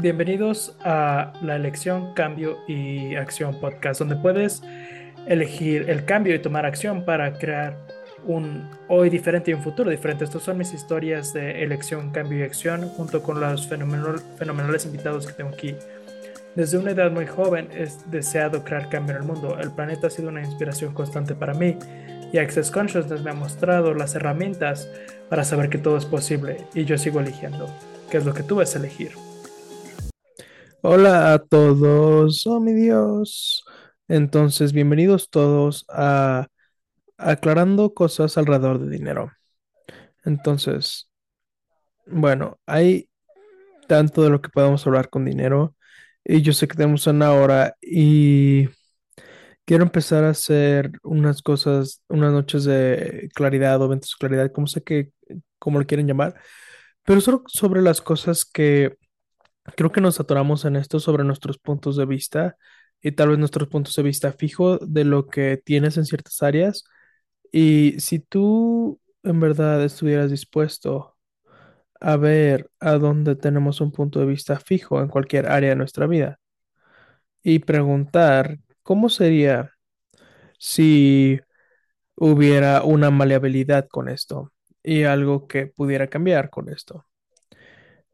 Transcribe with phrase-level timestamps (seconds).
[0.00, 4.62] Bienvenidos a la elección, cambio y acción podcast, donde puedes
[5.26, 7.76] elegir el cambio y tomar acción para crear
[8.24, 10.24] un hoy diferente y un futuro diferente.
[10.24, 15.26] Estas son mis historias de elección, cambio y acción, junto con los fenomenal, fenomenales invitados
[15.26, 15.76] que tengo aquí.
[16.54, 19.58] Desde una edad muy joven he deseado crear cambio en el mundo.
[19.60, 21.76] El planeta ha sido una inspiración constante para mí
[22.32, 24.88] y Access Consciousness me ha mostrado las herramientas
[25.28, 27.66] para saber que todo es posible y yo sigo eligiendo.
[28.10, 29.12] ¿Qué es lo que tú vas a elegir?
[30.82, 33.64] Hola a todos, oh mi Dios.
[34.08, 36.48] Entonces, bienvenidos todos a
[37.18, 39.32] aclarando cosas alrededor de dinero.
[40.24, 41.10] Entonces,
[42.06, 43.08] bueno, hay
[43.88, 45.76] tanto de lo que podemos hablar con dinero
[46.24, 48.68] y yo sé que tenemos una hora y
[49.64, 54.66] quiero empezar a hacer unas cosas, unas noches de claridad o eventos de claridad, como
[54.66, 55.12] sé que,
[55.58, 56.34] como lo quieren llamar,
[57.04, 58.96] pero solo sobre las cosas que
[59.76, 62.56] Creo que nos atoramos en esto sobre nuestros puntos de vista
[63.02, 66.84] y tal vez nuestros puntos de vista fijo de lo que tienes en ciertas áreas.
[67.52, 71.16] Y si tú en verdad estuvieras dispuesto
[72.00, 76.06] a ver a dónde tenemos un punto de vista fijo en cualquier área de nuestra
[76.06, 76.40] vida
[77.42, 79.72] y preguntar cómo sería
[80.58, 81.40] si
[82.16, 84.52] hubiera una maleabilidad con esto
[84.84, 87.06] y algo que pudiera cambiar con esto.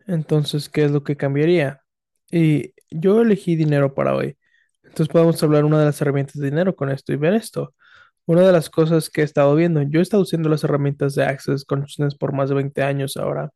[0.07, 1.83] Entonces, ¿qué es lo que cambiaría?
[2.31, 4.39] Y yo elegí dinero para hoy.
[4.83, 7.75] Entonces podemos hablar una de las herramientas de dinero con esto y ver esto.
[8.27, 11.25] Una de las cosas que he estado viendo, yo he estado usando las herramientas de
[11.25, 13.51] Access Consciousness por más de 20 años ahora.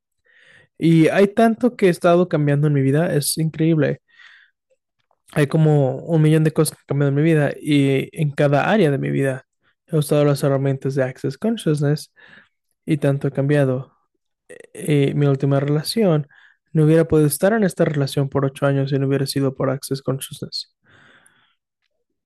[0.78, 4.00] Y hay tanto que he estado cambiando en mi vida, es increíble.
[5.32, 8.70] Hay como un millón de cosas que han cambiado en mi vida y en cada
[8.70, 9.44] área de mi vida
[9.86, 12.12] he usado las herramientas de Access Consciousness
[12.84, 13.96] y tanto he cambiado.
[14.74, 16.26] Eh, mi última relación
[16.72, 19.70] no hubiera podido estar en esta relación por ocho años si no hubiera sido por
[19.70, 20.74] Access Consciousness.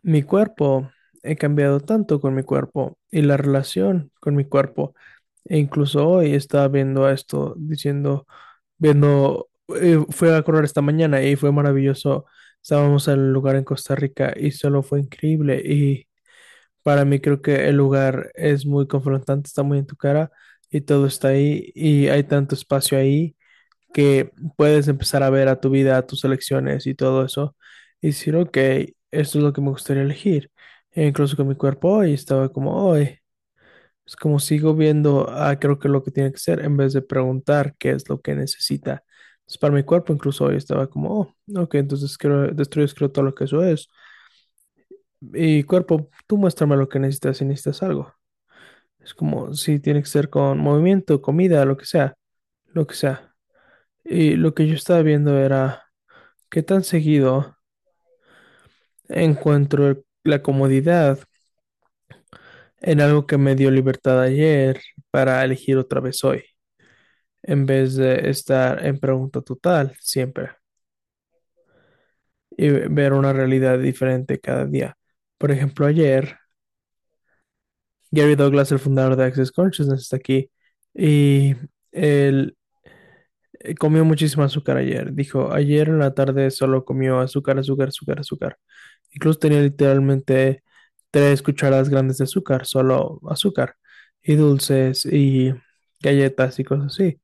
[0.03, 0.91] Mi cuerpo,
[1.22, 4.94] he cambiado tanto con mi cuerpo y la relación con mi cuerpo.
[5.47, 8.27] E incluso hoy estaba viendo esto, diciendo,
[8.78, 9.49] viendo,
[9.81, 12.27] eh, fue a correr esta mañana y fue maravilloso.
[12.62, 15.62] Estábamos en el lugar en Costa Rica y solo fue increíble.
[15.65, 16.09] Y
[16.83, 20.31] para mí creo que el lugar es muy confrontante, está muy en tu cara
[20.71, 23.37] y todo está ahí y hay tanto espacio ahí
[23.94, 27.56] que puedes empezar a ver a tu vida, a tus elecciones y todo eso,
[28.03, 28.59] y decir, ok,
[29.12, 30.50] esto es lo que me gustaría elegir.
[30.93, 33.21] E incluso con mi cuerpo hoy estaba como, hoy,
[34.06, 37.03] es como sigo viendo, ah, creo que lo que tiene que ser, en vez de
[37.03, 39.04] preguntar qué es lo que necesita.
[39.41, 43.25] Entonces, para mi cuerpo, incluso hoy estaba como, oh, ok, entonces quiero destruir, creo todo
[43.25, 43.88] lo que eso es.
[45.33, 48.12] Y cuerpo, tú muéstrame lo que necesitas si necesitas algo.
[49.00, 52.16] Es como si tiene que ser con movimiento, comida, lo que sea,
[52.75, 53.34] lo que sea.
[54.04, 55.84] Y lo que yo estaba viendo era
[56.50, 57.56] qué tan seguido
[59.09, 61.19] encuentro la comodidad
[62.81, 66.44] en algo que me dio libertad ayer para elegir otra vez hoy,
[67.42, 70.50] en vez de estar en pregunta total siempre
[72.56, 74.97] y ver una realidad diferente cada día.
[75.38, 76.38] Por ejemplo, ayer
[78.10, 80.50] Gary Douglas, el fundador de Access Consciousness, está aquí
[80.94, 81.54] y
[81.92, 82.56] él
[83.79, 85.13] comió muchísimo azúcar ayer.
[85.15, 88.59] Dijo, ayer en la tarde solo comió azúcar, azúcar, azúcar, azúcar.
[89.13, 90.63] Incluso tenía literalmente
[91.11, 93.77] tres cucharadas grandes de azúcar, solo azúcar,
[94.23, 95.55] y dulces y
[96.01, 97.21] galletas y cosas así.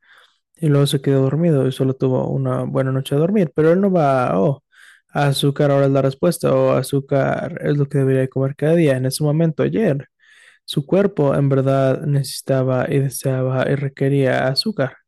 [0.56, 3.53] Y luego se quedó dormido y solo tuvo una buena noche de dormir.
[3.55, 4.65] Pero él no va, oh,
[5.09, 8.97] azúcar ahora es la respuesta, o azúcar es lo que debería comer cada día.
[8.97, 10.09] En ese momento, ayer,
[10.65, 14.99] su cuerpo en verdad necesitaba y deseaba y requería azúcar.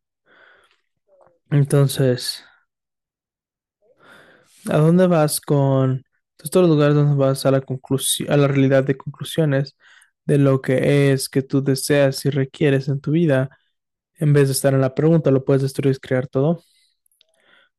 [1.52, 2.42] Entonces,
[4.70, 6.04] ¿a dónde vas con
[6.36, 9.76] pues, todos los lugares donde vas a la conclusión, a la realidad de conclusiones
[10.24, 13.50] de lo que es que tú deseas y requieres en tu vida,
[14.16, 16.62] en vez de estar en la pregunta, lo puedes destruir y crear todo?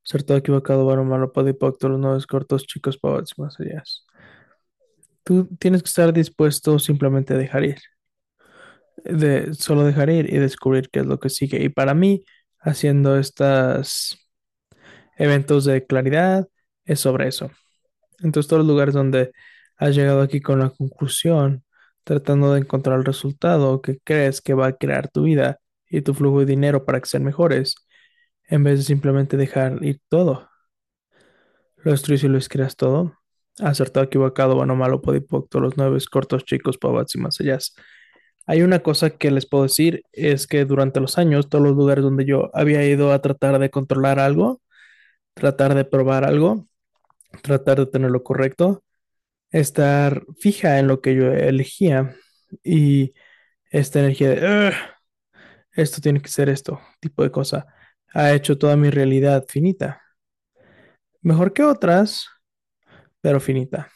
[0.04, 3.84] Ser todo equivocado, bueno, malo, podipocto, los nuevos cortos, chicos, pavos y más allá.
[5.24, 7.80] Tú tienes que estar dispuesto simplemente a dejar ir.
[9.06, 11.64] De solo dejar ir y descubrir qué es lo que sigue.
[11.64, 12.24] Y para mí,
[12.64, 14.18] haciendo estos
[15.18, 16.48] eventos de claridad
[16.86, 17.52] es sobre eso.
[18.20, 19.32] Entonces, todos los lugares donde
[19.78, 21.64] has llegado aquí con la conclusión,
[22.04, 26.14] tratando de encontrar el resultado que crees que va a crear tu vida y tu
[26.14, 27.76] flujo de dinero para que sean mejores,
[28.48, 30.50] en vez de simplemente dejar ir todo.
[31.78, 33.18] Lo destruyes y lo creas todo.
[33.60, 37.60] Acertado, equivocado, bueno, malo, podipocto, los nueve cortos, chicos, pavats y más allá.
[38.46, 42.04] Hay una cosa que les puedo decir, es que durante los años, todos los lugares
[42.04, 44.62] donde yo había ido a tratar de controlar algo,
[45.36, 46.68] tratar de probar algo,
[47.44, 48.84] tratar de tener lo correcto,
[49.52, 52.16] estar fija en lo que yo elegía
[52.64, 53.14] y
[53.72, 54.76] esta energía de "Ugh,
[55.74, 57.68] esto tiene que ser esto, tipo de cosa,
[58.14, 60.02] ha hecho toda mi realidad finita.
[61.22, 62.28] Mejor que otras,
[63.22, 63.93] pero finita.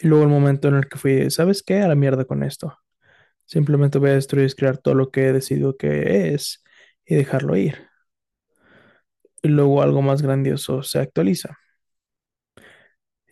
[0.00, 1.80] Y luego el momento en el que fui, ¿sabes qué?
[1.82, 2.76] A la mierda con esto.
[3.46, 6.64] Simplemente voy a destruir y crear todo lo que he decidido que es
[7.06, 7.76] y dejarlo ir.
[9.42, 11.58] Y luego algo más grandioso se actualiza.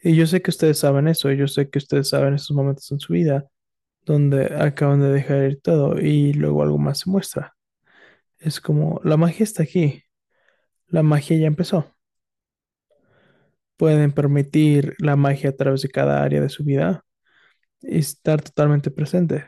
[0.03, 3.01] Y yo sé que ustedes saben eso, yo sé que ustedes saben esos momentos en
[3.01, 3.49] su vida
[4.05, 7.55] donde acaban de dejar ir todo y luego algo más se muestra.
[8.39, 10.05] Es como, la magia está aquí,
[10.89, 11.98] la magia ya empezó.
[13.79, 17.05] Pueden permitir la magia a través de cada área de su vida
[17.83, 19.47] y estar totalmente presente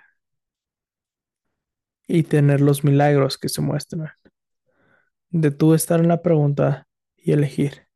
[2.09, 4.11] y tener los milagros que se muestran.
[5.31, 7.87] De tú estar en la pregunta y elegir.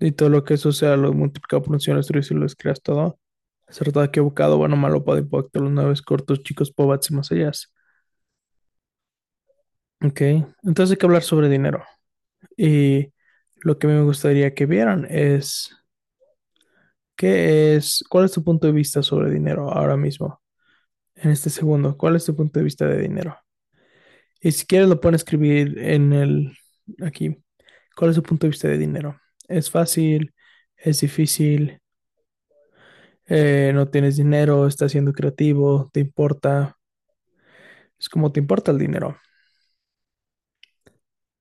[0.00, 3.18] Y todo lo que eso sea, lo multiplicado por un señor y lo creas todo.
[3.66, 7.52] Acertado, equivocado, bueno, malo, para impacto, los nueve cortos, chicos, pobats y más allá.
[10.00, 10.20] Ok,
[10.62, 11.84] entonces hay que hablar sobre dinero.
[12.56, 13.12] Y
[13.62, 15.74] lo que me gustaría que vieran es
[17.16, 20.40] qué es, cuál es tu punto de vista sobre dinero ahora mismo,
[21.16, 21.96] en este segundo.
[21.98, 23.36] ¿Cuál es tu punto de vista de dinero?
[24.40, 26.56] Y si quieres lo pueden escribir en el
[27.04, 27.36] aquí.
[27.96, 29.20] ¿Cuál es tu punto de vista de dinero?
[29.48, 30.34] ¿Es fácil?
[30.76, 31.80] ¿Es difícil?
[33.26, 34.66] Eh, ¿no tienes dinero?
[34.66, 35.90] ¿Estás siendo creativo?
[35.92, 36.76] ¿Te importa?
[37.98, 39.18] Es como te importa el dinero.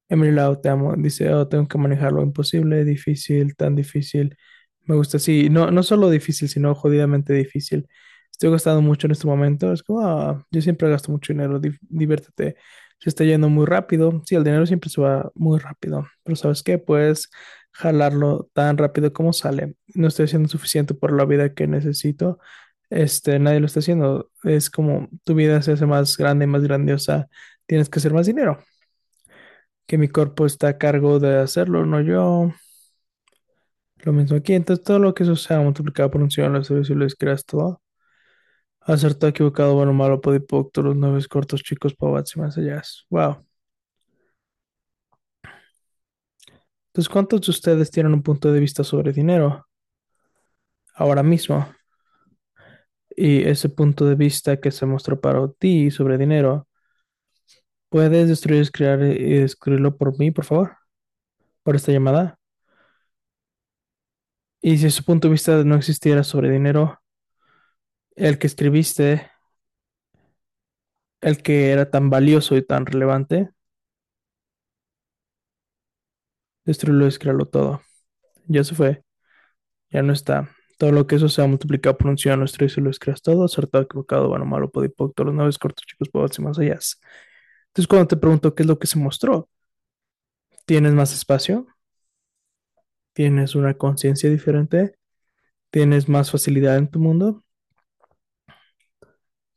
[0.10, 0.94] Emily Lau, te amo.
[0.98, 4.38] Dice, oh, tengo que manejar lo imposible, difícil, tan difícil.
[4.84, 5.50] Me gusta así.
[5.50, 7.88] No, no solo difícil, sino jodidamente difícil.
[8.32, 9.74] Estoy gastando mucho en este momento.
[9.74, 11.60] Es como, ah, yo siempre gasto mucho dinero.
[11.60, 12.56] Di- diviértete.
[13.00, 14.22] Se está yendo muy rápido.
[14.26, 16.08] Sí, el dinero siempre se va muy rápido.
[16.24, 16.78] Pero ¿sabes qué?
[16.78, 17.30] Puedes
[17.72, 19.76] jalarlo tan rápido como sale.
[19.94, 22.40] No estoy haciendo suficiente por la vida que necesito.
[22.90, 24.32] Este, nadie lo está haciendo.
[24.44, 27.28] Es como tu vida se hace más grande, más grandiosa.
[27.66, 28.60] Tienes que hacer más dinero
[29.88, 32.52] que mi cuerpo está a cargo de hacerlo, no yo.
[34.04, 36.94] Lo mismo aquí, entonces todo lo que eso sea multiplicado por un cielo, lo si
[36.94, 37.82] lo creas todo.
[38.82, 42.82] Acertado, equivocado, bueno, malo, podipocto, los nueve cortos, chicos, pavats y más allá.
[43.10, 43.46] Wow.
[46.88, 49.68] Entonces, ¿cuántos de ustedes tienen un punto de vista sobre dinero
[50.96, 51.68] ahora mismo?
[53.16, 56.67] Y ese punto de vista que se mostró para ti sobre dinero,
[57.90, 60.78] ¿puedes destruir, crear y escribirlo por mí, por favor?
[61.64, 62.40] Por esta llamada.
[64.62, 67.00] Y si ese punto de vista no existiera sobre dinero,
[68.16, 69.32] el que escribiste
[71.22, 73.52] el que era tan valioso y tan relevante,
[76.66, 77.82] destruirlo y descrearlo todo.
[78.48, 79.04] Ya se fue,
[79.92, 80.50] ya no está.
[80.78, 83.46] Todo lo que eso se ha multiplicado por un ciudadano, destruir y lo descreas todo,
[83.46, 86.80] acertado, equivocado, bueno, malo, podipoc, todos los nueve cortos, chicos, pobres y más allá.
[87.78, 89.50] Entonces, cuando te pregunto qué es lo que se mostró,
[90.66, 91.68] ¿tienes más espacio?
[93.14, 94.96] ¿Tienes una conciencia diferente?
[95.70, 97.44] ¿Tienes más facilidad en tu mundo?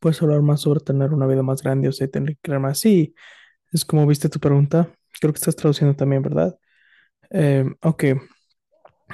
[0.01, 2.79] ¿Puedes hablar más sobre tener una vida más grandiosa y tener que crear más?
[2.79, 3.15] Sí,
[3.73, 4.93] es como viste tu pregunta.
[5.19, 6.59] Creo que estás traduciendo también, ¿verdad?
[7.31, 8.05] Eh, ok,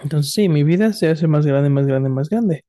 [0.02, 2.64] entonces sí, mi vida se hace más grande, más grande, más grande.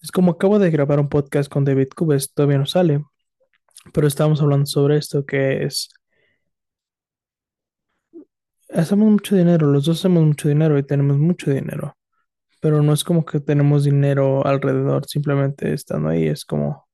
[0.00, 3.02] Es como acabo de grabar un podcast con David Cubes, todavía no sale,
[3.92, 5.90] pero estábamos hablando sobre esto que es,
[8.70, 11.96] hacemos mucho dinero, los dos hacemos mucho dinero y tenemos mucho dinero,
[12.60, 16.88] pero no es como que tenemos dinero alrededor, simplemente estando ahí, es como,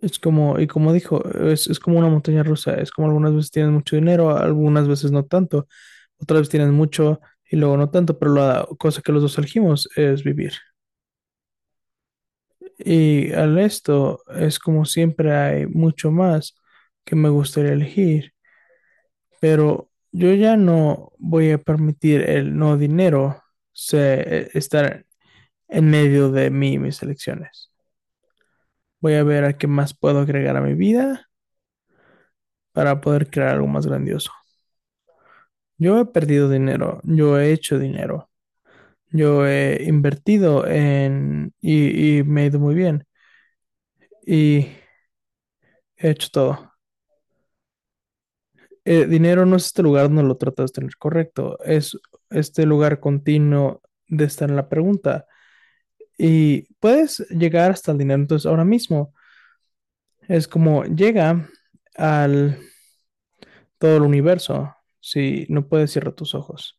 [0.00, 3.50] es como, y como dijo, es, es como una montaña rusa, es como algunas veces
[3.50, 5.66] tienes mucho dinero, algunas veces no tanto,
[6.18, 7.20] otras veces tienes mucho
[7.50, 10.52] y luego no tanto, pero la cosa que los dos elegimos es vivir.
[12.78, 16.54] Y al esto es como siempre hay mucho más
[17.04, 18.34] que me gustaría elegir,
[19.40, 23.42] pero yo ya no voy a permitir el no dinero
[23.72, 25.04] se- estar
[25.68, 27.72] en medio de mí y mis elecciones.
[29.00, 31.28] Voy a ver a qué más puedo agregar a mi vida
[32.72, 34.30] para poder crear algo más grandioso.
[35.76, 38.27] Yo he perdido dinero, yo he hecho dinero,
[39.10, 43.06] yo he invertido en y, me ha ido muy bien
[44.26, 44.68] y
[45.96, 46.72] he hecho todo.
[48.84, 51.98] eh, dinero no es este lugar donde lo tratas de tener correcto, es
[52.30, 55.26] este lugar continuo de estar en la pregunta.
[56.18, 58.20] Y puedes llegar hasta el dinero.
[58.22, 59.14] Entonces, ahora mismo
[60.28, 61.48] es como llega
[61.96, 62.58] al
[63.78, 64.74] todo el universo.
[65.00, 66.77] Si no puedes, cierra tus ojos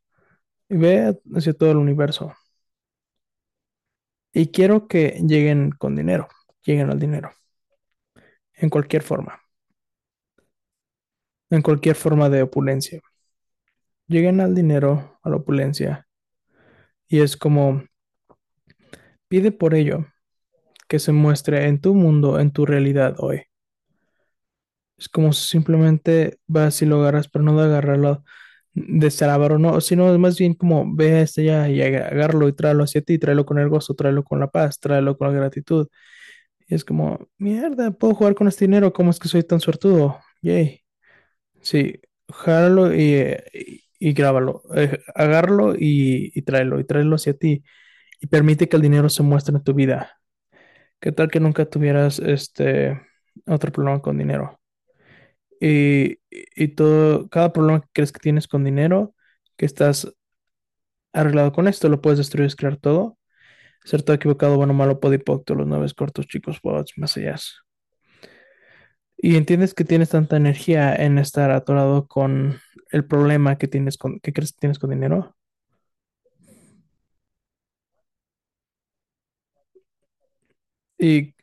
[0.69, 2.33] y ve hacia todo el universo.
[4.31, 6.27] Y quiero que lleguen con dinero,
[6.63, 7.31] lleguen al dinero,
[8.53, 9.41] en cualquier forma,
[11.49, 13.01] en cualquier forma de opulencia.
[14.07, 16.07] Lleguen al dinero, a la opulencia.
[17.07, 17.83] Y es como,
[19.27, 20.05] pide por ello
[20.87, 23.43] que se muestre en tu mundo, en tu realidad hoy.
[24.97, 28.23] Es como si simplemente vas y lo agarras, pero no de agarrarlo
[28.87, 32.53] de ser avaro, no, sino más bien como ve a este ya y agarrarlo y
[32.53, 35.87] tráelo hacia ti, tráelo con el gozo, tráelo con la paz, tráelo con la gratitud.
[36.67, 40.19] Y es como, mierda, puedo jugar con este dinero, ¿cómo es que soy tan suertudo?
[40.41, 40.81] Yay.
[41.61, 44.99] Sí, jálalo y, y, y grábalo, eh,
[45.79, 47.63] y, y tráelo, y tráelo hacia ti.
[48.21, 50.19] Y permite que el dinero se muestre en tu vida.
[50.99, 53.01] ¿Qué tal que nunca tuvieras este
[53.47, 54.58] otro problema con dinero?
[55.59, 59.13] Y, y todo, cada problema que crees que tienes con dinero,
[59.57, 60.13] que estás
[61.13, 63.17] arreglado con esto, lo puedes destruir, es crear todo.
[63.85, 67.35] Ser todo equivocado, bueno, malo, podipocto, los nueve cortos, chicos, pods, más allá.
[69.17, 72.59] Y entiendes que tienes tanta energía en estar atorado con
[72.91, 75.35] el problema que tienes con, que crees que tienes con dinero.
[80.97, 81.35] ¿Y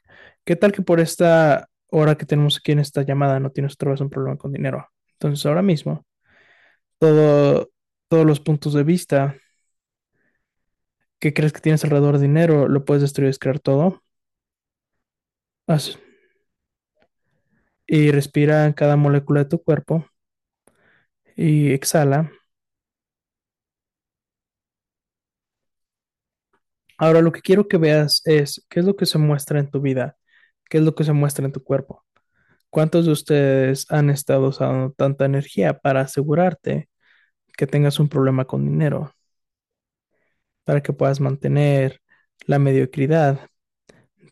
[0.45, 1.69] qué tal que por esta
[2.01, 4.89] hora que tenemos aquí en esta llamada no tienes otra vez un problema con dinero?
[5.15, 6.07] Entonces ahora mismo,
[6.99, 7.71] todo,
[8.09, 9.37] todos los puntos de vista
[11.21, 14.03] que crees que tienes alrededor de dinero, lo puedes destruir, es crear todo.
[15.69, 15.99] Haz-
[17.87, 20.07] y respira cada molécula de tu cuerpo
[21.37, 22.31] y exhala.
[26.99, 29.81] Ahora lo que quiero que veas es qué es lo que se muestra en tu
[29.81, 30.17] vida,
[30.71, 32.05] qué es lo que se muestra en tu cuerpo.
[32.71, 36.89] ¿Cuántos de ustedes han estado usando tanta energía para asegurarte
[37.57, 39.13] que tengas un problema con dinero,
[40.65, 42.01] para que puedas mantener
[42.47, 43.49] la mediocridad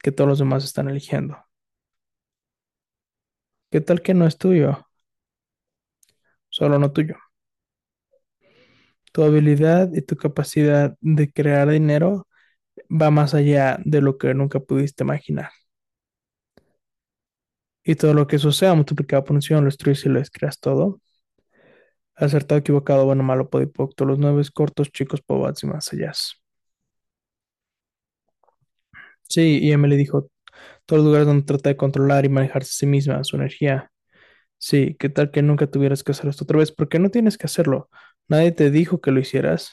[0.02, 1.38] que todos los demás están eligiendo?
[3.70, 4.86] ¿Qué tal que no es tuyo?
[6.48, 7.16] Solo no tuyo.
[9.12, 12.26] Tu habilidad y tu capacidad de crear dinero
[12.90, 15.50] va más allá de lo que nunca pudiste imaginar.
[17.84, 21.00] Y todo lo que eso sea multiplicado por un lo destruyes y lo descreas todo.
[22.16, 26.12] Acertado, equivocado, bueno, malo, podipocto, los nueve cortos, chicos, pobats y más allá.
[29.28, 30.28] Sí, y Emily dijo,
[30.86, 33.90] todos los lugares donde trata de controlar y manejarse a sí misma, su energía.
[34.58, 36.72] Sí, ¿qué tal que nunca tuvieras que hacer esto otra vez?
[36.72, 37.90] Porque no tienes que hacerlo.
[38.28, 39.72] Nadie te dijo que lo hicieras.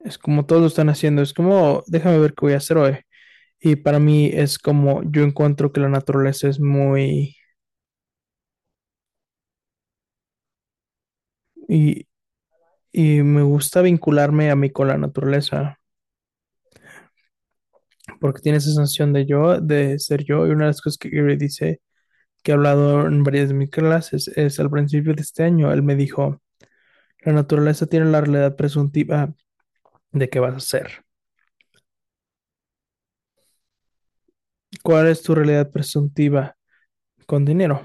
[0.00, 1.22] Es como todos lo están haciendo.
[1.22, 2.98] Es como, déjame ver qué voy a hacer hoy.
[3.64, 7.34] Y para mí es como yo encuentro que la naturaleza es muy...
[11.68, 12.06] Y,
[12.92, 15.78] y me gusta vincularme a mí con la naturaleza.
[18.20, 20.46] Porque tiene esa sensación de yo, de ser yo.
[20.46, 21.80] Y una de las cosas que Gary dice,
[22.42, 25.82] que he hablado en varias de mis clases, es al principio de este año, él
[25.82, 26.42] me dijo,
[27.22, 29.34] la naturaleza tiene la realidad presuntiva
[30.12, 31.03] de qué vas a hacer.
[34.84, 36.56] ¿Cuál es tu realidad presuntiva
[37.26, 37.82] con dinero?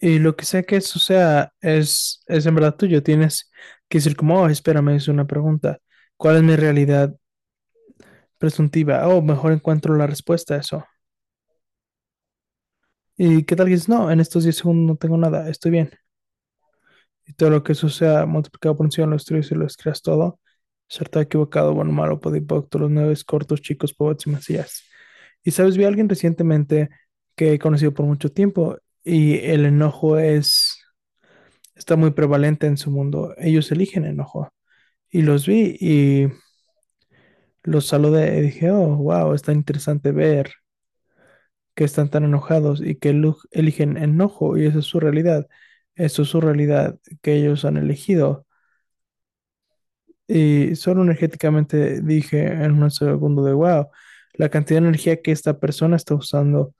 [0.00, 3.02] Y lo que sea que eso sea, es, es en verdad tuyo.
[3.02, 3.50] Tienes
[3.88, 5.78] que decir como, oh, espérame, es una pregunta.
[6.16, 7.14] ¿Cuál es mi realidad
[8.38, 9.06] presuntiva?
[9.08, 10.84] Oh, mejor encuentro la respuesta a eso.
[13.16, 15.90] ¿Y qué tal que dices, no, en estos 10 segundos no tengo nada, estoy bien?
[17.26, 20.02] Y todo lo que eso sea multiplicado por un cien, lo destruyes y lo creas
[20.02, 20.40] todo.
[20.88, 24.82] Cierto, equivocado, bueno, malo, podipocto, los nueve cortos, chicos, poets y macías.
[25.42, 26.90] Y sabes, vi a alguien recientemente
[27.36, 30.78] que he conocido por mucho tiempo y el enojo es,
[31.74, 33.34] está muy prevalente en su mundo.
[33.38, 34.52] Ellos eligen enojo.
[35.10, 36.28] Y los vi y
[37.64, 40.52] los saludé y dije, oh, wow, está interesante ver
[41.74, 43.18] que están tan enojados y que
[43.50, 45.46] eligen enojo y esa es su realidad.
[45.94, 48.46] Eso es su realidad que ellos han elegido.
[50.26, 53.88] Y solo energéticamente dije en un segundo de wow,
[54.34, 56.74] la cantidad de energía que esta persona está usando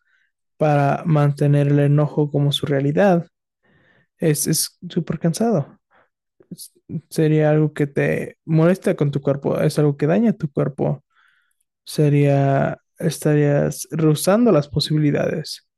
[0.59, 3.29] para mantener el enojo como su realidad
[4.19, 5.79] es súper cansado.
[7.11, 11.05] Sería algo que te molesta con tu cuerpo, es algo que daña tu cuerpo.
[11.85, 15.69] Sería, estarías rehusando las posibilidades,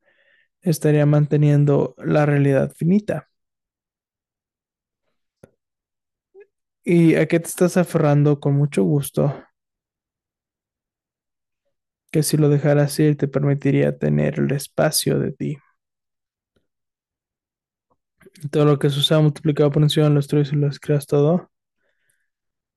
[0.65, 3.29] estaría manteniendo la realidad finita.
[6.83, 9.35] ¿Y a qué te estás aferrando con mucho gusto?
[12.11, 15.59] que si lo dejaras ir te permitiría tener el espacio de ti.
[18.51, 21.51] Todo lo que se usa multiplicado por encima lo destruyes y lo creas todo.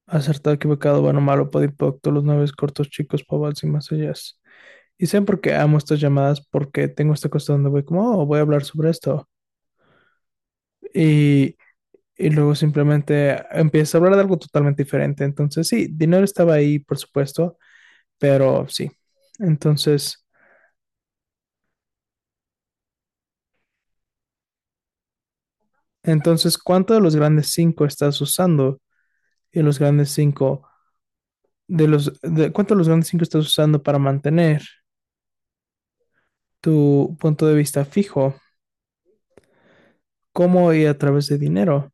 [0.07, 4.13] Acertado, equivocado, bueno, malo, podipoc, todos los nueve cortos, chicos, pavos y más allá.
[4.99, 8.25] Y sé por qué amo estas llamadas, porque tengo esta cosa donde voy como, oh,
[8.25, 9.27] voy a hablar sobre esto.
[10.93, 11.55] Y,
[12.17, 15.23] y luego simplemente empiezo a hablar de algo totalmente diferente.
[15.25, 17.57] Entonces, sí, dinero estaba ahí, por supuesto,
[18.19, 18.91] pero sí.
[19.39, 20.25] Entonces,
[26.03, 28.79] entonces, ¿cuánto de los grandes cinco estás usando?
[29.51, 30.67] Y los grandes cinco,
[31.67, 34.61] de los, de, ¿cuánto de los grandes cinco estás usando para mantener
[36.61, 38.35] tu punto de vista fijo?
[40.31, 41.91] ¿Cómo y a través de dinero?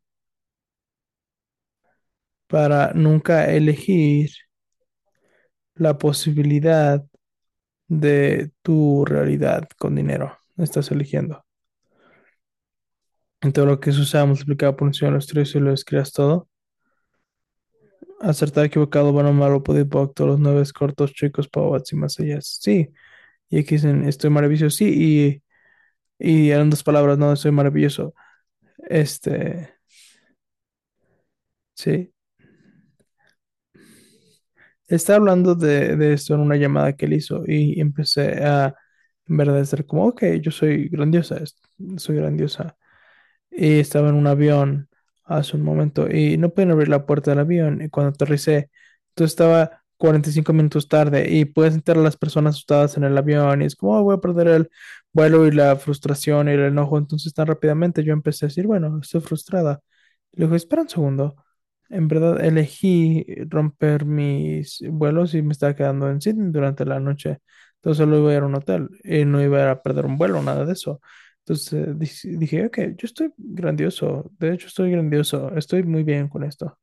[2.48, 4.29] Para nunca elegir
[5.75, 7.03] la posibilidad
[7.88, 10.38] de tu realidad con dinero.
[10.58, 11.46] Estás eligiendo.
[13.41, 16.48] En todo lo que se usa multiplicado por un los tres y lo escribas todo.
[18.22, 22.39] Acertado, equivocado, bueno, malo, podipoc, todos los nueve cortos, chicos, pavats y más allá.
[22.41, 22.89] Sí.
[23.53, 24.75] Y aquí dicen, estoy maravilloso.
[24.75, 25.43] Sí.
[26.19, 28.15] Y, y eran dos palabras, no, estoy maravilloso.
[28.89, 29.75] Este.
[31.75, 32.13] Sí.
[34.88, 38.75] Estaba hablando de, de esto en una llamada que él hizo y empecé a,
[39.27, 41.41] en verdad, ser como, ok, yo soy grandiosa,
[41.98, 42.77] soy grandiosa.
[43.51, 44.89] Y estaba en un avión
[45.25, 48.72] hace un momento y no pueden abrir la puerta del avión y cuando aterricé,
[49.12, 53.62] entonces estaba 45 minutos tarde y puedes sentir a las personas asustadas en el avión
[53.62, 54.69] y es como, "Oh, voy a perder el
[55.13, 56.98] vuelo y la frustración y el enojo.
[56.98, 59.79] Entonces tan rápidamente yo empecé a decir, bueno, estoy frustrada.
[60.33, 61.36] Le digo, espera un segundo.
[61.89, 67.39] En verdad elegí romper mis vuelos y me estaba quedando en Sydney durante la noche.
[67.75, 70.41] Entonces solo iba a ir a un hotel y no iba a perder un vuelo,
[70.41, 71.01] nada de eso.
[71.39, 71.93] Entonces eh,
[72.38, 74.32] dije, ok, yo estoy grandioso.
[74.39, 75.56] De hecho, estoy grandioso.
[75.56, 76.77] Estoy muy bien con esto.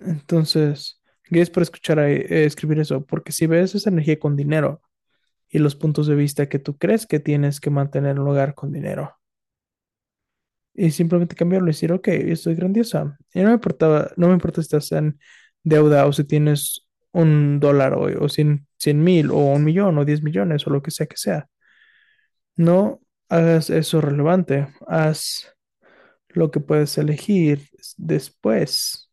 [0.00, 0.97] Entonces,
[1.30, 4.82] gracias por escuchar ahí, eh, escribir eso, porque si ves esa energía con dinero
[5.48, 8.72] y los puntos de vista que tú crees que tienes que mantener un lugar con
[8.72, 9.18] dinero,
[10.78, 13.18] y simplemente cambiarlo y decir, ok, yo estoy grandiosa.
[13.34, 15.18] Y no me importaba, no me importa si estás en
[15.64, 20.04] deuda o si tienes un dólar o, o cien, cien mil o un millón o
[20.04, 21.48] diez millones o lo que sea que sea.
[22.56, 24.68] No hagas eso relevante.
[24.86, 25.52] Haz
[26.28, 29.07] lo que puedes elegir después,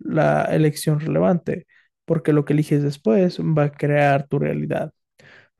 [0.00, 1.66] la elección relevante,
[2.04, 4.92] porque lo que eliges después va a crear tu realidad.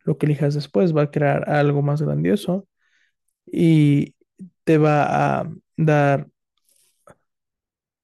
[0.04, 2.68] Lo que elijas después va a crear algo más grandioso
[3.46, 4.14] y
[4.64, 6.28] te va a dar,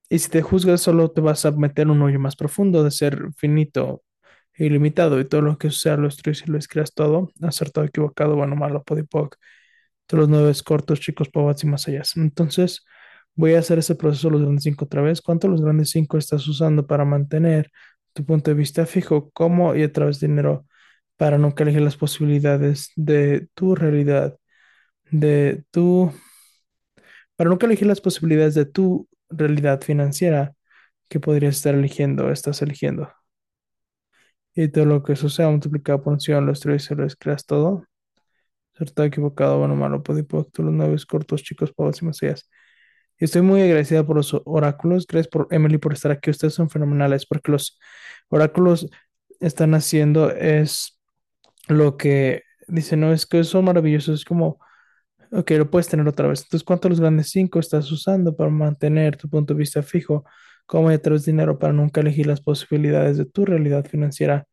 [0.08, 2.90] y si te juzgas solo te vas a meter en un hoyo más profundo de
[2.90, 4.02] ser finito
[4.54, 8.36] e ilimitado y todo lo que sea lo destruyes y lo creas todo, acertado, equivocado,
[8.36, 9.36] bueno, malo, podipoc,
[10.06, 12.02] todos los nueve cortos, chicos, pavats y más allá.
[12.16, 12.84] Entonces,
[13.36, 15.20] voy a hacer ese proceso de los grandes cinco otra vez.
[15.22, 17.70] ¿Cuántos los grandes cinco estás usando para mantener
[18.12, 19.30] tu punto de vista fijo?
[19.32, 20.66] ¿Cómo y a través de dinero
[21.16, 24.38] para nunca elegir las posibilidades de tu realidad,
[25.10, 26.12] de tu,
[27.36, 30.54] para nunca elegir las posibilidades de tu realidad financiera
[31.08, 33.10] que podrías estar eligiendo, estás eligiendo?
[34.54, 37.84] Y todo lo que suceda multiplicado por un cien, los tres y lo creas todo.
[38.74, 42.06] Acertado, equivocado, bueno, malo, podipoc, los nueve cortos, chicos, pavos y.
[42.06, 42.28] Y
[43.24, 45.06] estoy muy agradecida por los oráculos.
[45.06, 46.30] Gracias por Emily por estar aquí.
[46.30, 47.78] Ustedes son fenomenales porque los
[48.28, 48.88] oráculos
[49.40, 51.00] están haciendo es
[51.68, 54.20] lo que dicen, no, es que son maravillosos.
[54.20, 54.58] Es como,
[55.32, 56.42] ok, lo puedes tener otra vez.
[56.42, 60.24] Entonces, ¿cuántos de los grandes cinco estás usando para mantener tu punto de vista fijo?
[60.66, 64.46] ¿Cómo traes dinero para nunca elegir las posibilidades de tu realidad financiera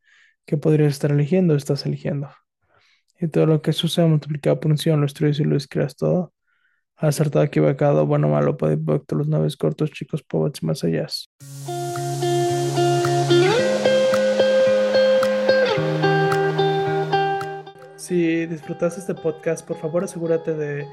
[0.45, 1.55] que podrías estar eligiendo?
[1.55, 2.29] Estás eligiendo.
[3.19, 6.32] Y todo lo que sucede multiplicado por un cien, lo estrellas y lo creas todo.
[7.03, 11.05] Acertado, equivocado, bueno, malo, podipoc, los naves cortos, chicos, pobres y más allá.
[17.97, 20.87] Si disfrutaste este podcast, por favor asegúrate de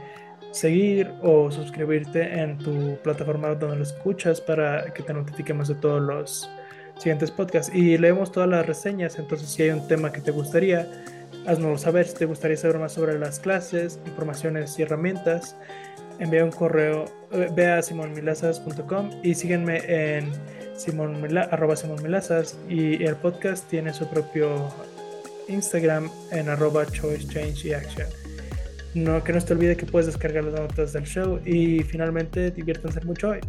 [0.50, 6.02] seguir o suscribirte en tu plataforma donde lo escuchas para que te notifiquemos de todos
[6.02, 6.50] los
[6.96, 7.72] siguientes podcasts.
[7.72, 10.90] Y leemos todas las reseñas, entonces si hay un tema que te gustaría,
[11.46, 12.06] haznoslo saber.
[12.08, 15.56] Si te gustaría saber más sobre las clases, informaciones y herramientas,
[16.20, 17.06] envía un correo,
[17.54, 20.32] ve a simonmilazas.com y síguenme en
[21.50, 24.68] arroba simonmilazas y el podcast tiene su propio
[25.48, 28.06] Instagram en arroba choice, change y action.
[28.94, 32.50] No, que no se te olvide que puedes descargar las notas del show y finalmente
[32.50, 33.40] diviértanse mucho hoy.